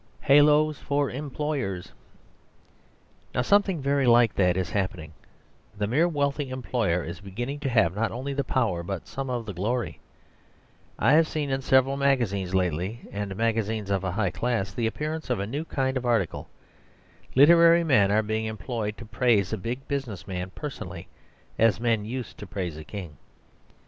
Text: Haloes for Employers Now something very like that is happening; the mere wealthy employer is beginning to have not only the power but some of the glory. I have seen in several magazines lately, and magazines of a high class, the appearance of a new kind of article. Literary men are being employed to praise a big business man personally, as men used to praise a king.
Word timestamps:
Haloes 0.21 0.79
for 0.79 1.11
Employers 1.11 1.91
Now 3.35 3.43
something 3.43 3.83
very 3.83 4.07
like 4.07 4.33
that 4.33 4.57
is 4.57 4.71
happening; 4.71 5.13
the 5.77 5.85
mere 5.85 6.07
wealthy 6.07 6.49
employer 6.49 7.03
is 7.03 7.19
beginning 7.21 7.59
to 7.59 7.69
have 7.69 7.93
not 7.95 8.11
only 8.11 8.33
the 8.33 8.43
power 8.43 8.81
but 8.81 9.05
some 9.05 9.29
of 9.29 9.45
the 9.45 9.53
glory. 9.53 9.99
I 10.97 11.13
have 11.13 11.27
seen 11.27 11.51
in 11.51 11.61
several 11.61 11.97
magazines 11.97 12.55
lately, 12.55 13.01
and 13.11 13.35
magazines 13.35 13.91
of 13.91 14.03
a 14.03 14.13
high 14.13 14.31
class, 14.31 14.73
the 14.73 14.87
appearance 14.87 15.29
of 15.29 15.39
a 15.39 15.45
new 15.45 15.65
kind 15.65 15.95
of 15.95 16.03
article. 16.07 16.49
Literary 17.35 17.83
men 17.83 18.11
are 18.11 18.23
being 18.23 18.45
employed 18.45 18.97
to 18.97 19.05
praise 19.05 19.53
a 19.53 19.55
big 19.57 19.87
business 19.87 20.25
man 20.25 20.49
personally, 20.55 21.09
as 21.59 21.79
men 21.79 22.05
used 22.05 22.39
to 22.39 22.47
praise 22.47 22.75
a 22.75 22.83
king. 22.83 23.17